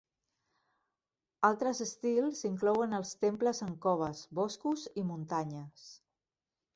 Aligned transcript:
Altres 1.49 1.81
estils 1.85 2.41
inclouen 2.49 2.97
els 2.99 3.11
temples 3.25 3.61
en 3.65 3.75
coves, 3.83 4.23
boscos 4.41 4.87
i 5.03 5.05
muntanyes. 5.11 5.85